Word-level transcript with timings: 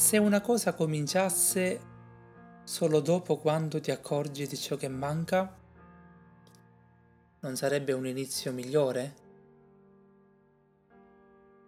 se 0.00 0.16
una 0.16 0.40
cosa 0.40 0.72
cominciasse 0.72 1.78
solo 2.64 3.00
dopo 3.00 3.36
quando 3.36 3.82
ti 3.82 3.90
accorgi 3.90 4.46
di 4.46 4.56
ciò 4.56 4.76
che 4.76 4.88
manca, 4.88 5.54
non 7.40 7.54
sarebbe 7.54 7.92
un 7.92 8.06
inizio 8.06 8.50
migliore? 8.50 9.14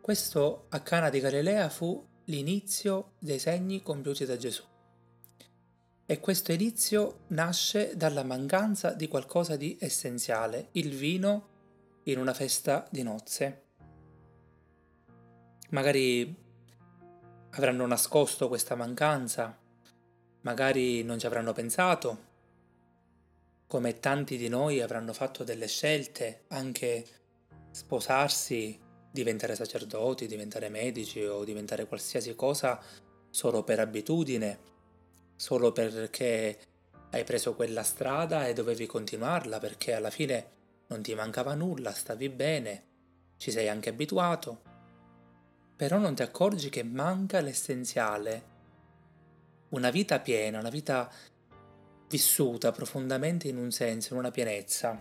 Questo 0.01 0.65
a 0.71 0.81
Cana 0.81 1.11
di 1.11 1.21
Galilea 1.21 1.69
fu 1.69 2.05
l'inizio 2.25 3.13
dei 3.19 3.39
segni 3.39 3.83
compiuti 3.83 4.25
da 4.25 4.39
Gesù. 4.39 4.63
E 6.07 6.19
questo 6.19 6.53
inizio 6.53 7.25
nasce 7.29 7.95
dalla 7.97 8.25
mancanza 8.25 8.95
di 8.95 9.09
qualcosa 9.09 9.57
di 9.57 9.77
essenziale, 9.79 10.69
il 10.73 10.97
vino 10.97 11.49
in 12.05 12.19
una 12.19 12.33
festa 12.33 12.89
di 12.91 13.03
nozze. 13.03 13.65
Magari 15.69 16.42
avranno 17.53 17.87
nascosto 17.87 18.49
questa 18.49 18.75
mancanza, 18.75 19.57
magari 20.43 21.03
non 21.03 21.19
ci 21.19 21.27
avranno 21.27 21.53
pensato, 21.53 22.31
come 23.67 24.01
tanti 24.01 24.37
di 24.37 24.49
noi 24.49 24.81
avranno 24.81 25.13
fatto 25.13 25.45
delle 25.45 25.67
scelte, 25.67 26.45
anche 26.49 27.07
sposarsi, 27.71 28.79
diventare 29.11 29.55
sacerdoti, 29.55 30.27
diventare 30.27 30.69
medici 30.69 31.23
o 31.25 31.45
diventare 31.45 31.87
qualsiasi 31.87 32.35
cosa 32.35 32.81
solo 33.31 33.63
per 33.63 33.81
abitudine 33.81 34.71
solo 35.43 35.73
perché 35.73 36.57
hai 37.11 37.25
preso 37.25 37.55
quella 37.55 37.83
strada 37.83 38.47
e 38.47 38.53
dovevi 38.53 38.87
continuarla 38.87 39.59
perché 39.59 39.93
alla 39.93 40.09
fine 40.09 40.51
non 40.87 41.03
ti 41.03 41.15
mancava 41.15 41.55
nulla, 41.55 41.93
stavi 41.93 42.29
bene, 42.29 42.85
ci 43.39 43.51
sei 43.51 43.69
anche 43.69 43.89
abituato. 43.89 44.72
Però 45.77 45.99
non 45.99 46.15
ti 46.15 46.23
accorgi 46.23 46.69
che 46.69 46.83
manca 46.83 47.41
l'essenziale. 47.41 48.51
Una 49.71 49.91
vita 49.91 50.21
piena, 50.21 50.59
una 50.59 50.71
vita 50.71 51.11
vissuta 52.09 52.73
profondamente 52.73 53.49
in 53.49 53.57
un 53.57 53.71
senso, 53.71 54.13
in 54.13 54.19
una 54.19 54.31
pienezza, 54.31 55.01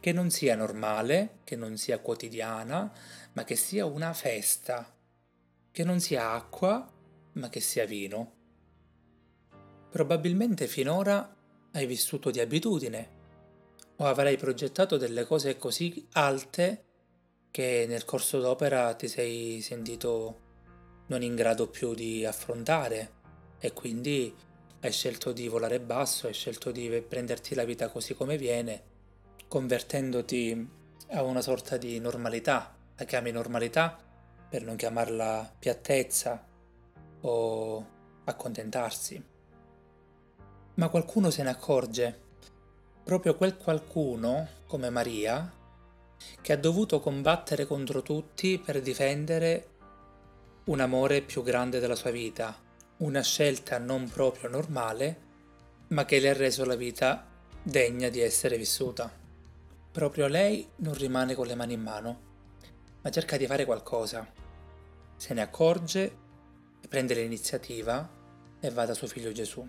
che 0.00 0.12
non 0.12 0.30
sia 0.30 0.56
normale, 0.56 1.38
che 1.44 1.54
non 1.54 1.76
sia 1.76 2.00
quotidiana, 2.00 2.92
ma 3.32 3.44
che 3.44 3.54
sia 3.54 3.86
una 3.86 4.12
festa, 4.12 4.92
che 5.70 5.84
non 5.84 6.00
sia 6.00 6.32
acqua, 6.32 6.90
ma 7.34 7.48
che 7.48 7.60
sia 7.60 7.86
vino. 7.86 8.32
Probabilmente 9.88 10.66
finora 10.66 11.36
hai 11.72 11.86
vissuto 11.86 12.30
di 12.30 12.40
abitudine 12.40 13.20
o 13.96 14.06
avrai 14.06 14.36
progettato 14.36 14.96
delle 14.96 15.24
cose 15.24 15.56
così 15.56 16.06
alte 16.12 16.84
che 17.52 17.84
nel 17.86 18.06
corso 18.06 18.40
d'opera 18.40 18.94
ti 18.94 19.06
sei 19.08 19.60
sentito 19.60 20.40
non 21.08 21.22
in 21.22 21.34
grado 21.34 21.68
più 21.68 21.94
di 21.94 22.24
affrontare 22.24 23.20
e 23.58 23.74
quindi 23.74 24.34
hai 24.80 24.90
scelto 24.90 25.32
di 25.32 25.46
volare 25.48 25.78
basso, 25.78 26.26
hai 26.26 26.32
scelto 26.32 26.70
di 26.70 26.88
prenderti 27.06 27.54
la 27.54 27.64
vita 27.64 27.88
così 27.88 28.14
come 28.14 28.38
viene, 28.38 28.82
convertendoti 29.46 30.68
a 31.10 31.22
una 31.22 31.42
sorta 31.42 31.76
di 31.76 32.00
normalità. 32.00 32.74
La 32.96 33.04
chiami 33.04 33.30
normalità 33.30 33.98
per 34.48 34.64
non 34.64 34.76
chiamarla 34.76 35.54
piattezza 35.58 36.44
o 37.20 37.86
accontentarsi. 38.24 39.22
Ma 40.74 40.88
qualcuno 40.88 41.28
se 41.28 41.42
ne 41.42 41.50
accorge, 41.50 42.20
proprio 43.04 43.36
quel 43.36 43.58
qualcuno, 43.58 44.48
come 44.66 44.88
Maria, 44.88 45.60
che 46.40 46.52
ha 46.52 46.56
dovuto 46.56 47.00
combattere 47.00 47.66
contro 47.66 48.02
tutti 48.02 48.58
per 48.58 48.80
difendere 48.80 49.68
un 50.64 50.80
amore 50.80 51.22
più 51.22 51.42
grande 51.42 51.80
della 51.80 51.94
sua 51.94 52.10
vita, 52.10 52.56
una 52.98 53.22
scelta 53.22 53.78
non 53.78 54.08
proprio 54.08 54.48
normale, 54.48 55.30
ma 55.88 56.04
che 56.04 56.20
le 56.20 56.30
ha 56.30 56.34
reso 56.34 56.64
la 56.64 56.76
vita 56.76 57.26
degna 57.62 58.08
di 58.08 58.20
essere 58.20 58.56
vissuta. 58.56 59.10
Proprio 59.90 60.26
lei 60.26 60.66
non 60.76 60.94
rimane 60.94 61.34
con 61.34 61.46
le 61.46 61.54
mani 61.54 61.74
in 61.74 61.82
mano, 61.82 62.20
ma 63.02 63.10
cerca 63.10 63.36
di 63.36 63.46
fare 63.46 63.64
qualcosa. 63.64 64.26
Se 65.16 65.34
ne 65.34 65.42
accorge 65.42 66.16
e 66.80 66.88
prende 66.88 67.14
l'iniziativa 67.14 68.08
e 68.60 68.70
va 68.70 68.86
da 68.86 68.94
suo 68.94 69.06
figlio 69.06 69.32
Gesù 69.32 69.68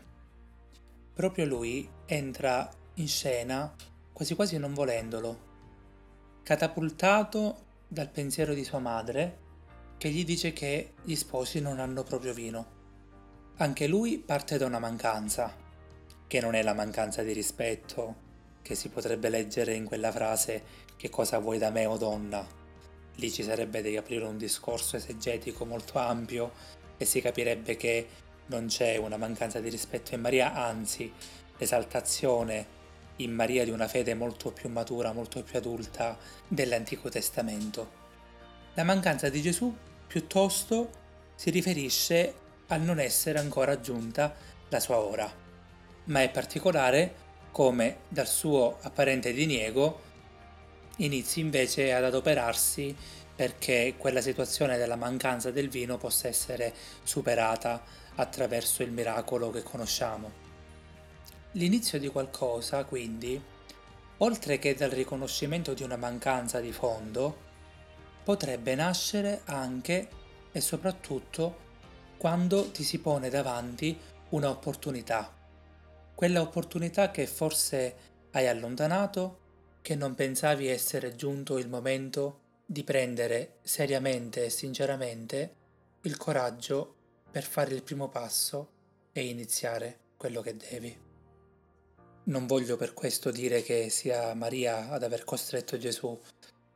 proprio 1.14 1.46
lui 1.46 1.88
entra 2.06 2.70
in 2.96 3.08
scena 3.08 3.74
quasi 4.12 4.36
quasi 4.36 4.58
non 4.58 4.74
volendolo, 4.74 5.52
catapultato 6.44 7.64
dal 7.88 8.10
pensiero 8.10 8.54
di 8.54 8.66
sua 8.66 8.80
madre 8.80 9.40
che 9.98 10.10
gli 10.10 10.26
dice 10.26 10.52
che 10.52 10.92
gli 11.04 11.16
sposi 11.16 11.62
non 11.62 11.80
hanno 11.80 12.04
proprio 12.04 12.34
vino. 12.34 12.82
Anche 13.58 13.88
lui 13.88 14.18
parte 14.18 14.58
da 14.58 14.66
una 14.66 14.80
mancanza, 14.80 15.56
che 16.28 16.42
non 16.42 16.56
è 16.56 16.62
la 16.62 16.74
mancanza 16.74 17.22
di 17.22 17.32
rispetto 17.32 18.16
che 18.62 18.76
si 18.76 18.90
potrebbe 18.90 19.30
leggere 19.30 19.74
in 19.74 19.86
quella 19.86 20.12
frase 20.12 20.64
che 20.98 21.10
cosa 21.10 21.40
vuoi 21.40 21.58
da 21.60 21.70
me 21.70 21.86
o 21.86 21.96
donna. 21.96 22.46
Lì 23.16 23.32
ci 23.32 23.44
sarebbe 23.44 23.82
da 23.82 23.98
aprire 23.98 24.26
un 24.26 24.38
discorso 24.38 24.98
esegetico 24.98 25.64
molto 25.64 25.98
ampio 26.00 26.52
e 26.98 27.06
si 27.06 27.22
capirebbe 27.22 27.78
che 27.78 28.08
non 28.48 28.66
c'è 28.66 28.98
una 28.98 29.18
mancanza 29.18 29.62
di 29.62 29.70
rispetto 29.70 30.14
in 30.14 30.22
Maria, 30.22 30.54
anzi 30.54 31.10
l'esaltazione 31.58 32.82
in 33.18 33.32
Maria 33.32 33.64
di 33.64 33.72
una 33.72 33.88
fede 33.88 34.14
molto 34.14 34.52
più 34.52 34.70
matura, 34.70 35.14
molto 35.14 35.44
più 35.44 35.58
adulta 35.58 36.18
dell'Antico 36.48 37.10
Testamento. 37.10 38.02
La 38.74 38.84
mancanza 38.84 39.30
di 39.30 39.42
Gesù 39.42 39.76
piuttosto 40.08 40.90
si 41.36 41.50
riferisce 41.50 42.34
al 42.68 42.82
non 42.82 43.00
essere 43.00 43.40
ancora 43.40 43.80
giunta 43.80 44.34
la 44.70 44.80
sua 44.80 44.98
ora, 44.98 45.32
ma 46.06 46.22
è 46.22 46.30
particolare 46.30 47.16
come 47.52 47.98
dal 48.08 48.28
suo 48.28 48.80
apparente 48.82 49.32
diniego 49.32 50.12
inizi 50.98 51.40
invece 51.40 51.94
ad 51.94 52.04
adoperarsi 52.04 52.96
perché 53.36 53.96
quella 53.98 54.22
situazione 54.22 54.78
della 54.78 54.96
mancanza 54.96 55.52
del 55.52 55.70
vino 55.70 55.98
possa 55.98 56.28
essere 56.28 56.74
superata 57.04 57.82
attraverso 58.16 58.84
il 58.84 58.92
miracolo 58.92 59.50
che 59.50 59.64
conosciamo. 59.64 60.52
L'inizio 61.56 62.00
di 62.00 62.08
qualcosa, 62.08 62.84
quindi, 62.84 63.40
oltre 64.18 64.58
che 64.58 64.74
dal 64.74 64.90
riconoscimento 64.90 65.76
di 65.76 65.84
una 65.84 65.98
mancanza 65.98 66.60
di 66.60 66.72
fondo, 66.72 67.38
potrebbe 68.24 68.74
nascere 68.74 69.42
anche 69.46 70.10
e 70.52 70.62
soprattutto 70.62 71.62
quando 72.18 72.72
ti 72.72 72.84
si 72.84 73.00
pone 73.00 73.30
davanti 73.30 73.96
un'opportunità, 74.30 75.32
quella 76.16 76.42
opportunità 76.42 77.12
che 77.12 77.28
forse 77.28 77.96
hai 78.32 78.48
allontanato, 78.48 79.40
che 79.82 79.96
non 79.96 80.16
pensavi 80.16 80.68
essere 80.68 81.16
giunto 81.16 81.60
il 81.60 81.70
momento 81.70 82.40
di 82.66 82.84
prendere 82.84 83.58
seriamente 83.62 84.46
e 84.46 84.50
sinceramente 84.50 85.56
il 86.02 86.18
coraggio 86.18 86.96
per 87.30 87.44
fare 87.44 87.76
il 87.76 87.84
primo 87.84 88.10
passo 88.10 88.70
e 89.12 89.26
iniziare 89.26 90.00
quello 90.18 90.42
che 90.42 90.58
devi. 90.58 91.13
Non 92.26 92.48
voglio 92.48 92.78
per 92.78 92.94
questo 92.94 93.32
dire 93.32 93.62
che 93.64 93.90
sia 93.90 94.34
Maria 94.34 94.90
ad 94.90 95.04
aver 95.04 95.26
costretto 95.26 95.78
Gesù 95.78 96.18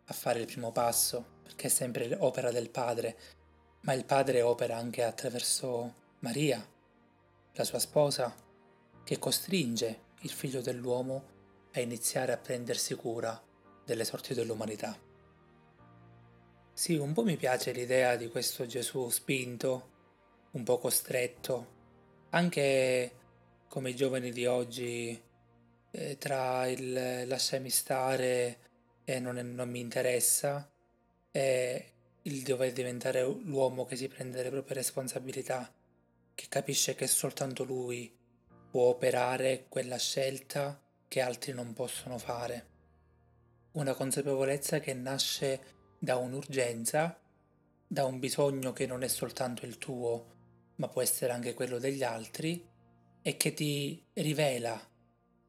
a 0.05 0.13
fare 0.13 0.41
il 0.41 0.45
primo 0.45 0.73
passo, 0.73 1.39
perché 1.41 1.67
è 1.67 1.69
sempre 1.69 2.13
opera 2.19 2.51
del 2.51 2.69
Padre, 2.69 3.17
ma 3.81 3.93
il 3.93 4.03
Padre 4.03 4.41
opera 4.41 4.75
anche 4.75 5.03
attraverso 5.03 5.93
Maria, 6.19 6.65
la 7.53 7.63
sua 7.63 7.79
sposa, 7.79 8.35
che 9.05 9.19
costringe 9.19 10.01
il 10.21 10.31
figlio 10.31 10.59
dell'uomo 10.59 11.23
a 11.71 11.79
iniziare 11.79 12.33
a 12.33 12.37
prendersi 12.37 12.95
cura 12.95 13.41
delle 13.85 14.03
sorti 14.03 14.33
dell'umanità. 14.33 14.99
Sì, 16.73 16.95
un 16.95 17.13
po' 17.13 17.23
mi 17.23 17.37
piace 17.37 17.71
l'idea 17.71 18.17
di 18.17 18.27
questo 18.27 18.65
Gesù 18.65 19.09
spinto 19.09 19.91
un 20.51 20.63
po' 20.63 20.77
costretto, 20.77 21.75
anche 22.31 23.11
come 23.69 23.91
i 23.91 23.95
giovani 23.95 24.31
di 24.31 24.45
oggi, 24.45 25.23
eh, 25.97 26.17
tra 26.17 26.67
il 26.67 27.27
lasciami 27.27 27.69
stare 27.69 28.59
e 29.03 29.19
non, 29.19 29.35
non 29.55 29.69
mi 29.69 29.79
interessa 29.79 30.69
e 31.31 31.91
il 32.23 32.43
dover 32.43 32.71
diventare 32.71 33.23
l'uomo 33.23 33.85
che 33.85 33.95
si 33.95 34.07
prende 34.07 34.43
le 34.43 34.49
proprie 34.49 34.75
responsabilità, 34.75 35.73
che 36.35 36.45
capisce 36.49 36.93
che 36.93 37.07
soltanto 37.07 37.63
lui 37.63 38.15
può 38.69 38.89
operare 38.89 39.65
quella 39.69 39.97
scelta 39.97 40.79
che 41.07 41.21
altri 41.21 41.53
non 41.53 41.73
possono 41.73 42.17
fare. 42.17 42.75
Una 43.71 43.93
consapevolezza 43.93 44.79
che 44.79 44.93
nasce 44.93 45.61
da 45.97 46.17
un'urgenza, 46.17 47.19
da 47.87 48.05
un 48.05 48.19
bisogno 48.19 48.73
che 48.73 48.85
non 48.85 49.03
è 49.03 49.07
soltanto 49.07 49.65
il 49.65 49.77
tuo, 49.77 50.35
ma 50.75 50.89
può 50.89 51.01
essere 51.01 51.31
anche 51.31 51.53
quello 51.53 51.79
degli 51.79 52.03
altri, 52.03 52.63
e 53.21 53.37
che 53.37 53.53
ti 53.53 54.05
rivela 54.13 54.95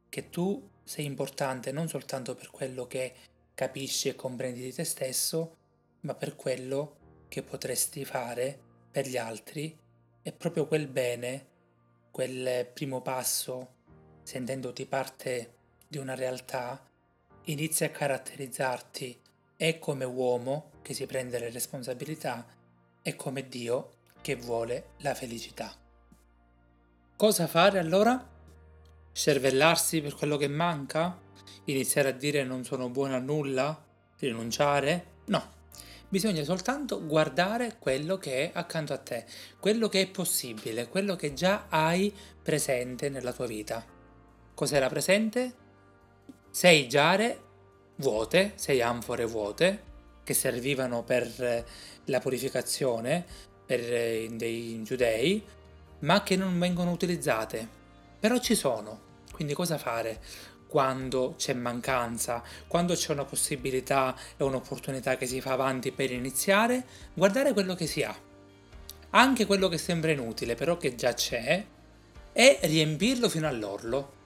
che 0.08 0.30
tu 0.30 0.68
sei 0.84 1.04
importante 1.04 1.70
non 1.72 1.88
soltanto 1.88 2.34
per 2.34 2.50
quello 2.50 2.86
che 2.86 3.14
capisci 3.54 4.08
e 4.08 4.14
comprendi 4.14 4.62
di 4.62 4.72
te 4.72 4.84
stesso, 4.84 5.56
ma 6.00 6.14
per 6.14 6.36
quello 6.36 6.96
che 7.28 7.42
potresti 7.42 8.04
fare 8.04 8.58
per 8.90 9.06
gli 9.06 9.16
altri 9.16 9.76
è 10.22 10.32
proprio 10.32 10.66
quel 10.66 10.86
bene, 10.86 11.46
quel 12.10 12.66
primo 12.72 13.02
passo, 13.02 13.74
sentendoti 14.22 14.86
parte 14.86 15.54
di 15.86 15.98
una 15.98 16.14
realtà, 16.14 16.86
inizia 17.44 17.86
a 17.86 17.90
caratterizzarti 17.90 19.20
e 19.56 19.78
come 19.78 20.04
uomo 20.04 20.70
che 20.82 20.94
si 20.94 21.06
prende 21.06 21.38
le 21.38 21.50
responsabilità 21.50 22.46
e 23.02 23.16
come 23.16 23.48
Dio 23.48 23.90
che 24.20 24.36
vuole 24.36 24.90
la 24.98 25.14
felicità. 25.14 25.74
Cosa 27.16 27.46
fare 27.46 27.78
allora? 27.78 28.36
Cervellarsi 29.18 30.00
per 30.00 30.14
quello 30.14 30.36
che 30.36 30.46
manca? 30.46 31.18
Iniziare 31.64 32.10
a 32.10 32.12
dire 32.12 32.44
non 32.44 32.62
sono 32.62 32.88
buono 32.88 33.16
a 33.16 33.18
nulla? 33.18 33.84
Rinunciare? 34.16 35.06
No. 35.24 35.44
Bisogna 36.08 36.44
soltanto 36.44 37.04
guardare 37.04 37.78
quello 37.80 38.16
che 38.16 38.44
è 38.44 38.50
accanto 38.54 38.92
a 38.92 38.98
te, 38.98 39.26
quello 39.58 39.88
che 39.88 40.02
è 40.02 40.08
possibile, 40.08 40.86
quello 40.86 41.16
che 41.16 41.34
già 41.34 41.66
hai 41.68 42.14
presente 42.40 43.08
nella 43.08 43.32
tua 43.32 43.48
vita. 43.48 43.84
Cos'era 44.54 44.88
presente? 44.88 45.54
Sei 46.52 46.88
giare 46.88 47.40
vuote, 47.96 48.52
sei 48.54 48.80
anfore 48.82 49.24
vuote, 49.24 49.82
che 50.22 50.32
servivano 50.32 51.02
per 51.02 51.64
la 52.04 52.20
purificazione 52.20 53.26
per 53.66 53.80
dei 53.80 54.80
giudei, 54.84 55.44
ma 56.02 56.22
che 56.22 56.36
non 56.36 56.56
vengono 56.56 56.92
utilizzate. 56.92 57.68
Però 58.20 58.38
ci 58.38 58.54
sono. 58.54 59.06
Quindi 59.38 59.54
cosa 59.54 59.78
fare? 59.78 60.18
quando 60.66 61.36
c'è 61.38 61.54
mancanza, 61.54 62.42
quando 62.66 62.94
c'è 62.94 63.12
una 63.12 63.24
possibilità 63.24 64.16
e 64.36 64.42
un'opportunità 64.42 65.16
che 65.16 65.26
si 65.26 65.40
fa 65.40 65.52
avanti 65.52 65.92
per 65.92 66.10
iniziare, 66.10 66.84
guardare 67.14 67.52
quello 67.52 67.76
che 67.76 67.86
si 67.86 68.02
ha, 68.02 68.12
anche 69.10 69.46
quello 69.46 69.68
che 69.68 69.78
sembra 69.78 70.10
inutile, 70.10 70.56
però 70.56 70.76
che 70.76 70.96
già 70.96 71.14
c'è, 71.14 71.64
e 72.32 72.58
riempirlo 72.62 73.28
fino 73.28 73.46
all'orlo. 73.46 74.16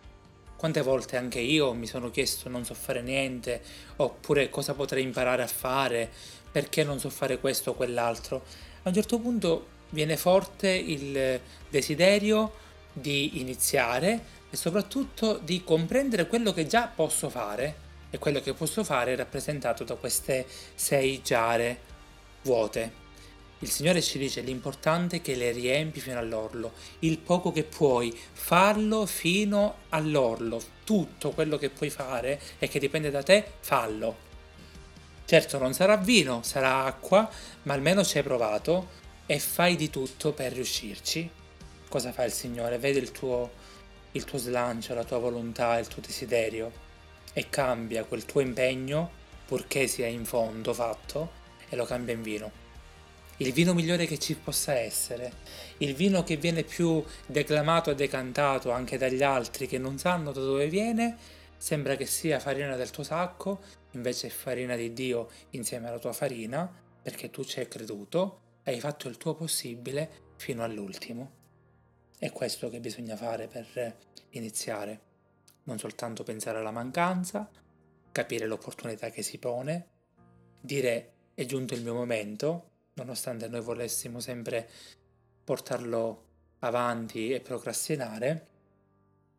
Quante 0.56 0.80
volte 0.80 1.18
anche 1.18 1.40
io 1.40 1.74
mi 1.74 1.86
sono 1.86 2.10
chiesto 2.10 2.48
non 2.48 2.64
so 2.64 2.72
fare 2.72 3.02
niente, 3.02 3.62
oppure 3.96 4.48
cosa 4.48 4.72
potrei 4.72 5.02
imparare 5.02 5.42
a 5.42 5.46
fare, 5.46 6.10
perché 6.50 6.84
non 6.84 6.98
so 6.98 7.10
fare 7.10 7.38
questo 7.38 7.72
o 7.72 7.74
quell'altro. 7.74 8.42
A 8.82 8.88
un 8.88 8.94
certo 8.94 9.18
punto 9.18 9.66
viene 9.90 10.16
forte 10.16 10.70
il 10.70 11.38
desiderio 11.68 12.52
di 12.94 13.40
iniziare, 13.40 14.40
e 14.52 14.56
soprattutto 14.58 15.38
di 15.42 15.64
comprendere 15.64 16.26
quello 16.26 16.52
che 16.52 16.66
già 16.66 16.86
posso 16.86 17.30
fare 17.30 17.90
e 18.10 18.18
quello 18.18 18.40
che 18.40 18.52
posso 18.52 18.84
fare 18.84 19.14
è 19.14 19.16
rappresentato 19.16 19.82
da 19.82 19.94
queste 19.94 20.46
sei 20.74 21.22
giare 21.22 21.80
vuote. 22.42 23.00
Il 23.60 23.70
Signore 23.70 24.02
ci 24.02 24.18
dice 24.18 24.42
l'importante 24.42 25.16
è 25.16 25.20
che 25.22 25.36
le 25.36 25.52
riempi 25.52 26.00
fino 26.00 26.18
all'orlo, 26.18 26.72
il 26.98 27.16
poco 27.16 27.50
che 27.50 27.62
puoi, 27.62 28.14
farlo 28.32 29.06
fino 29.06 29.76
all'orlo, 29.88 30.60
tutto 30.84 31.30
quello 31.30 31.56
che 31.56 31.70
puoi 31.70 31.88
fare 31.88 32.38
e 32.58 32.68
che 32.68 32.78
dipende 32.78 33.10
da 33.10 33.22
te, 33.22 33.42
fallo. 33.60 34.30
Certo 35.24 35.58
non 35.58 35.72
sarà 35.72 35.96
vino, 35.96 36.42
sarà 36.42 36.84
acqua, 36.84 37.26
ma 37.62 37.72
almeno 37.72 38.04
ci 38.04 38.18
hai 38.18 38.22
provato 38.22 39.00
e 39.24 39.38
fai 39.38 39.76
di 39.76 39.88
tutto 39.88 40.32
per 40.32 40.52
riuscirci. 40.52 41.30
Cosa 41.88 42.12
fa 42.12 42.24
il 42.24 42.32
Signore? 42.32 42.76
Vede 42.76 42.98
il 42.98 43.12
tuo 43.12 43.50
il 44.12 44.24
tuo 44.24 44.38
slancio, 44.38 44.94
la 44.94 45.04
tua 45.04 45.18
volontà, 45.18 45.78
il 45.78 45.88
tuo 45.88 46.02
desiderio 46.02 46.90
e 47.32 47.48
cambia 47.48 48.04
quel 48.04 48.24
tuo 48.24 48.40
impegno, 48.40 49.10
purché 49.46 49.86
sia 49.86 50.06
in 50.06 50.24
fondo 50.24 50.72
fatto, 50.74 51.40
e 51.68 51.76
lo 51.76 51.84
cambia 51.84 52.14
in 52.14 52.22
vino. 52.22 52.60
Il 53.38 53.52
vino 53.52 53.72
migliore 53.72 54.06
che 54.06 54.18
ci 54.18 54.34
possa 54.34 54.74
essere, 54.74 55.32
il 55.78 55.94
vino 55.94 56.22
che 56.22 56.36
viene 56.36 56.62
più 56.62 57.02
declamato 57.26 57.90
e 57.90 57.94
decantato 57.94 58.70
anche 58.70 58.98
dagli 58.98 59.22
altri 59.22 59.66
che 59.66 59.78
non 59.78 59.98
sanno 59.98 60.32
da 60.32 60.40
dove 60.40 60.68
viene, 60.68 61.16
sembra 61.56 61.96
che 61.96 62.06
sia 62.06 62.38
farina 62.38 62.76
del 62.76 62.90
tuo 62.90 63.02
sacco, 63.02 63.60
invece 63.92 64.26
è 64.26 64.30
farina 64.30 64.76
di 64.76 64.92
Dio 64.92 65.28
insieme 65.50 65.88
alla 65.88 65.98
tua 65.98 66.12
farina, 66.12 66.70
perché 67.02 67.30
tu 67.30 67.42
ci 67.42 67.58
hai 67.58 67.68
creduto, 67.68 68.40
hai 68.64 68.78
fatto 68.78 69.08
il 69.08 69.16
tuo 69.16 69.34
possibile 69.34 70.34
fino 70.36 70.62
all'ultimo. 70.62 71.41
È 72.22 72.30
questo 72.30 72.68
che 72.68 72.78
bisogna 72.78 73.16
fare 73.16 73.48
per 73.48 73.96
iniziare, 74.30 75.00
non 75.64 75.80
soltanto 75.80 76.22
pensare 76.22 76.58
alla 76.58 76.70
mancanza, 76.70 77.50
capire 78.12 78.46
l'opportunità 78.46 79.10
che 79.10 79.22
si 79.22 79.38
pone, 79.38 79.86
dire 80.60 81.14
è 81.34 81.44
giunto 81.44 81.74
il 81.74 81.82
mio 81.82 81.94
momento, 81.94 82.70
nonostante 82.92 83.48
noi 83.48 83.60
volessimo 83.60 84.20
sempre 84.20 84.70
portarlo 85.42 86.26
avanti 86.60 87.32
e 87.32 87.40
procrastinare, 87.40 88.46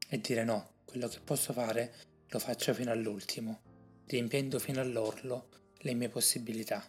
e 0.09 0.19
dire 0.19 0.43
no, 0.43 0.71
quello 0.83 1.07
che 1.07 1.21
posso 1.23 1.53
fare 1.53 1.93
lo 2.27 2.39
faccio 2.39 2.73
fino 2.73 2.91
all'ultimo, 2.91 3.61
riempiendo 4.07 4.59
fino 4.59 4.81
all'orlo 4.81 5.47
le 5.77 5.93
mie 5.93 6.09
possibilità. 6.09 6.85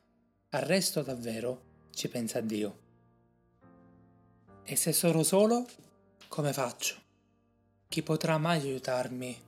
Al 0.48 0.62
resto 0.62 1.02
davvero 1.02 1.86
ci 1.92 2.08
pensa 2.08 2.40
Dio. 2.40 2.83
E 4.66 4.76
se 4.76 4.94
sono 4.94 5.22
solo, 5.22 5.66
come 6.28 6.54
faccio? 6.54 6.96
Chi 7.86 8.02
potrà 8.02 8.38
mai 8.38 8.62
aiutarmi? 8.62 9.38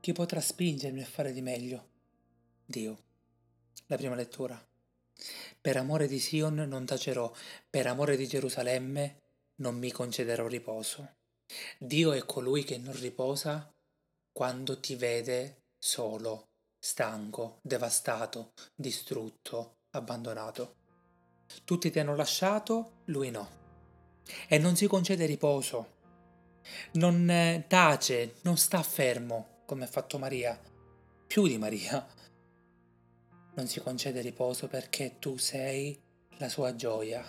Chi 0.00 0.12
potrà 0.12 0.40
spingermi 0.40 1.02
a 1.02 1.06
fare 1.06 1.32
di 1.32 1.40
meglio? 1.40 1.88
Dio. 2.64 3.04
La 3.86 3.96
prima 3.96 4.16
lettura. 4.16 4.60
Per 5.60 5.76
amore 5.76 6.08
di 6.08 6.18
Sion 6.18 6.54
non 6.54 6.84
tacerò, 6.84 7.32
per 7.70 7.86
amore 7.86 8.16
di 8.16 8.26
Gerusalemme 8.26 9.20
non 9.58 9.78
mi 9.78 9.92
concederò 9.92 10.48
riposo. 10.48 11.14
Dio 11.78 12.10
è 12.10 12.24
colui 12.24 12.64
che 12.64 12.76
non 12.76 12.98
riposa 12.98 13.72
quando 14.32 14.80
ti 14.80 14.96
vede 14.96 15.62
solo, 15.78 16.48
stanco, 16.76 17.60
devastato, 17.62 18.50
distrutto, 18.74 19.76
abbandonato. 19.90 20.74
Tutti 21.64 21.88
ti 21.88 22.00
hanno 22.00 22.16
lasciato, 22.16 23.02
lui 23.04 23.30
no. 23.30 23.65
E 24.48 24.58
non 24.58 24.76
si 24.76 24.86
concede 24.86 25.26
riposo 25.26 25.94
non 26.92 27.28
eh, 27.28 27.64
tace, 27.68 28.36
non 28.42 28.56
sta 28.56 28.82
fermo 28.82 29.62
come 29.66 29.84
ha 29.84 29.88
fatto 29.88 30.18
Maria, 30.18 30.58
più 31.26 31.46
di 31.46 31.58
Maria. 31.58 32.06
Non 33.54 33.66
si 33.66 33.80
concede 33.80 34.20
riposo 34.20 34.68
perché 34.68 35.18
tu 35.18 35.36
sei 35.36 35.98
la 36.38 36.48
sua 36.48 36.74
gioia. 36.74 37.24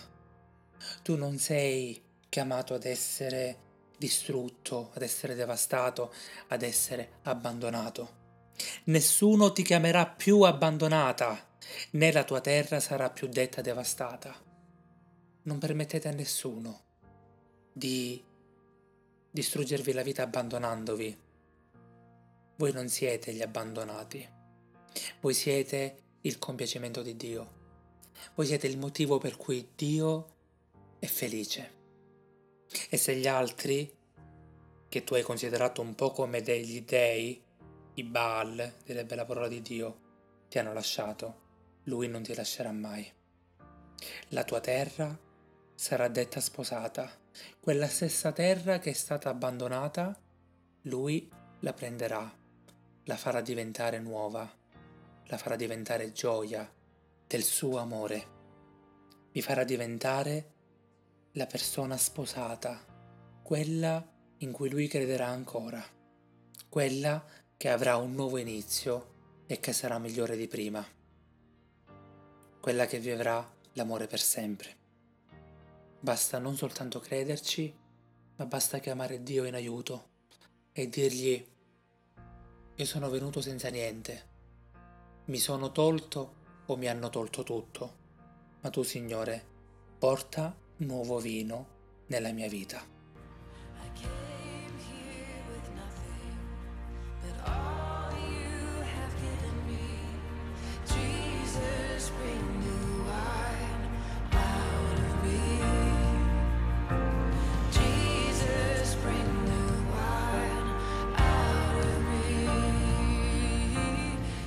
Tu 1.02 1.16
non 1.16 1.38
sei 1.38 2.00
chiamato 2.28 2.74
ad 2.74 2.84
essere 2.84 3.66
distrutto, 3.96 4.90
ad 4.94 5.02
essere 5.02 5.34
devastato, 5.34 6.12
ad 6.48 6.62
essere 6.62 7.18
abbandonato. 7.22 8.16
Nessuno 8.84 9.52
ti 9.52 9.62
chiamerà 9.62 10.06
più 10.06 10.42
abbandonata, 10.42 11.48
né 11.92 12.12
la 12.12 12.24
tua 12.24 12.40
terra 12.40 12.78
sarà 12.78 13.10
più 13.10 13.26
detta 13.26 13.60
devastata. 13.60 14.34
Non 15.42 15.58
permettete 15.58 16.08
a 16.08 16.12
nessuno 16.12 16.87
di 17.78 18.22
distruggervi 19.30 19.92
la 19.92 20.02
vita 20.02 20.24
abbandonandovi. 20.24 21.18
Voi 22.56 22.72
non 22.72 22.88
siete 22.88 23.32
gli 23.32 23.40
abbandonati, 23.40 24.28
voi 25.20 25.32
siete 25.32 26.02
il 26.22 26.38
compiacimento 26.38 27.02
di 27.02 27.16
Dio, 27.16 27.52
voi 28.34 28.46
siete 28.46 28.66
il 28.66 28.78
motivo 28.78 29.18
per 29.18 29.36
cui 29.36 29.70
Dio 29.76 30.34
è 30.98 31.06
felice. 31.06 31.76
E 32.90 32.96
se 32.96 33.14
gli 33.14 33.28
altri, 33.28 33.96
che 34.88 35.04
tu 35.04 35.14
hai 35.14 35.22
considerato 35.22 35.80
un 35.80 35.94
po' 35.94 36.10
come 36.10 36.42
degli 36.42 36.82
dei, 36.82 37.40
i 37.94 38.02
Baal, 38.02 38.74
direbbe 38.84 39.14
la 39.14 39.24
parola 39.24 39.46
di 39.46 39.62
Dio, 39.62 40.00
ti 40.48 40.58
hanno 40.58 40.72
lasciato, 40.72 41.46
lui 41.84 42.08
non 42.08 42.22
ti 42.22 42.34
lascerà 42.34 42.72
mai. 42.72 43.10
La 44.28 44.42
tua 44.42 44.60
terra 44.60 45.26
sarà 45.78 46.08
detta 46.08 46.40
sposata 46.40 47.08
quella 47.60 47.86
stessa 47.86 48.32
terra 48.32 48.80
che 48.80 48.90
è 48.90 48.94
stata 48.94 49.30
abbandonata, 49.30 50.18
lui 50.82 51.30
la 51.60 51.72
prenderà, 51.72 52.28
la 53.04 53.16
farà 53.16 53.40
diventare 53.40 54.00
nuova, 54.00 54.52
la 55.26 55.36
farà 55.38 55.54
diventare 55.54 56.10
gioia 56.10 56.68
del 57.28 57.44
suo 57.44 57.78
amore, 57.78 58.26
vi 59.30 59.40
farà 59.40 59.62
diventare 59.62 60.52
la 61.34 61.46
persona 61.46 61.96
sposata, 61.96 62.84
quella 63.44 64.04
in 64.38 64.50
cui 64.50 64.70
lui 64.70 64.88
crederà 64.88 65.28
ancora, 65.28 65.80
quella 66.68 67.24
che 67.56 67.70
avrà 67.70 67.94
un 67.98 68.14
nuovo 68.14 68.38
inizio 68.38 69.44
e 69.46 69.60
che 69.60 69.72
sarà 69.72 70.00
migliore 70.00 70.36
di 70.36 70.48
prima, 70.48 70.84
quella 72.60 72.86
che 72.86 72.98
vivrà 72.98 73.48
l'amore 73.74 74.08
per 74.08 74.20
sempre. 74.20 74.77
Basta 76.00 76.38
non 76.38 76.56
soltanto 76.56 77.00
crederci, 77.00 77.74
ma 78.36 78.46
basta 78.46 78.78
chiamare 78.78 79.22
Dio 79.22 79.44
in 79.44 79.54
aiuto 79.54 80.10
e 80.72 80.88
dirgli, 80.88 81.44
io 82.76 82.84
sono 82.84 83.10
venuto 83.10 83.40
senza 83.40 83.68
niente, 83.68 84.26
mi 85.24 85.38
sono 85.38 85.72
tolto 85.72 86.36
o 86.66 86.76
mi 86.76 86.86
hanno 86.86 87.08
tolto 87.10 87.42
tutto, 87.42 87.96
ma 88.60 88.70
tu 88.70 88.82
Signore, 88.82 89.44
porta 89.98 90.56
nuovo 90.76 91.18
vino 91.18 92.04
nella 92.06 92.30
mia 92.30 92.48
vita. 92.48 92.97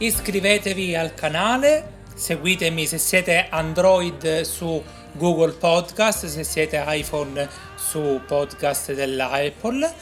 Iscrivetevi 0.02 0.96
al 0.96 1.14
canale, 1.14 2.00
seguitemi 2.16 2.88
se 2.88 2.98
siete 2.98 3.46
Android 3.52 4.42
su 4.42 4.84
Google 5.12 5.52
Podcast, 5.52 6.26
se 6.26 6.44
siete 6.44 6.84
iPhone 6.88 7.48
su 7.76 8.20
podcast 8.26 8.94
della 8.94 9.30
Apple, 9.30 9.94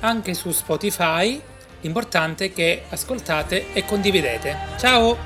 anche 0.00 0.34
su 0.34 0.50
Spotify. 0.50 1.40
L'importante 1.80 2.46
è 2.46 2.52
che 2.52 2.82
ascoltate 2.90 3.72
e 3.72 3.86
condividete. 3.86 4.58
Ciao! 4.76 5.16